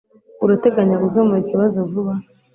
[0.43, 2.13] Urateganya gukemura ikibazo vuba?